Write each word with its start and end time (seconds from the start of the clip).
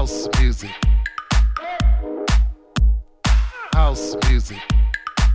House 0.00 0.28
music. 0.40 0.70
House 3.74 4.16
music. 4.30 4.62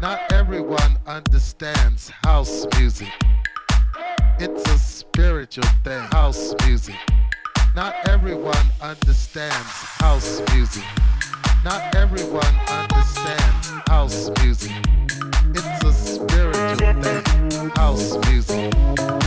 Not 0.00 0.20
everyone 0.32 0.98
understands 1.04 2.12
house 2.22 2.64
music. 2.78 3.08
It's 4.38 4.70
a 4.70 4.78
spiritual 4.78 5.64
thing. 5.82 5.98
House 6.12 6.54
music. 6.64 6.94
Not 7.74 7.96
everyone 8.06 8.66
understands 8.80 9.66
house 9.98 10.40
music. 10.54 10.84
Not 11.64 11.96
everyone 11.96 12.54
understands 12.68 13.66
house 13.88 14.30
music. 14.44 14.76
It's 15.56 15.84
a 15.84 15.92
spiritual 15.92 17.02
thing. 17.02 17.70
House 17.70 18.16
music. 18.28 19.21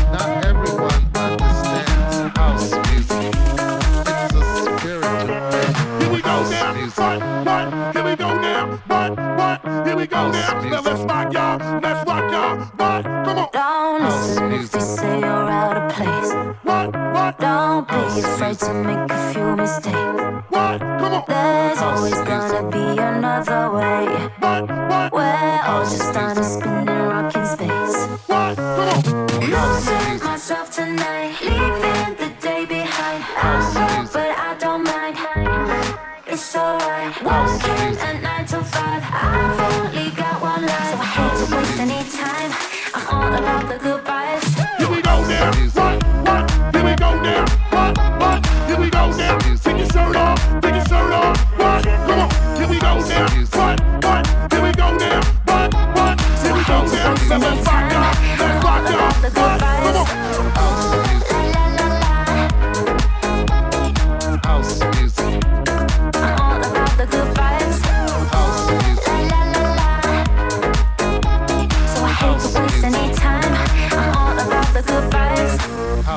What, 8.66 9.18
what? 9.38 9.86
Here 9.86 9.96
we 9.96 10.08
go 10.08 10.32
now. 10.32 10.62
Now 10.62 10.82
let's 10.82 11.02
rock 11.02 11.34
y'all. 11.34 11.80
Let's 11.82 12.08
rock 12.08 12.32
y'all. 12.32 12.58
What? 12.78 13.04
Come 13.04 13.38
on. 13.38 13.50
Don't 13.54 14.04
listen 14.04 14.52
if 14.54 14.72
they 14.72 14.80
say 14.80 15.20
you're 15.20 15.50
out 15.50 15.78
of 15.78 15.92
place. 15.94 16.32
What, 16.64 16.96
what? 17.14 17.40
Don't 17.40 17.88
be 17.88 18.22
afraid 18.22 18.58
to 18.60 18.74
make 18.74 19.12
a 19.12 19.34
few 19.34 19.56
mistakes. 19.56 19.96
What? 20.50 20.80
Come 20.80 21.14
on. 21.14 21.24
There's 21.28 21.80
always 21.80 22.20
gonna 22.22 22.70
be 22.72 23.02
another 23.02 23.72
way. 23.72 24.30
What, 24.40 24.68
what? 24.90 25.14
We're 25.14 25.62
all 25.66 25.84
just 25.84 26.16
on 26.16 26.38
a 26.38 26.44
spinning 26.44 26.88
rock 26.88 27.36
in 27.36 27.46
space. 27.46 27.96
What? 28.28 28.56
Come 28.58 28.90
on. 28.90 29.26
Losing 29.42 30.24
myself 30.26 30.72
tonight, 30.72 31.36
leaving 31.42 32.16
the 32.18 32.34
day 32.42 32.66
behind. 32.66 33.24
I'm 33.38 34.08
Working 37.24 37.98
at 37.98 38.22
9 38.22 38.46
till 38.46 38.62
5 38.62 39.04
I've 39.14 39.86
only 39.86 40.05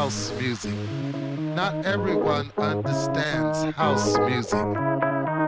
house 0.08 0.32
music. 0.40 0.72
Not 1.54 1.84
everyone 1.84 2.50
understands 2.56 3.76
house 3.76 4.16
music. 4.16 4.66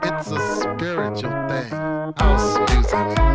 It's 0.03 0.30
a 0.30 0.61
spiritual 0.61 1.48
thing, 1.48 1.72
house 2.19 2.58
music. 2.70 3.30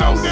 house. 0.00 0.31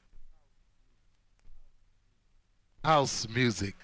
house 2.83 3.27
music. 3.29 3.75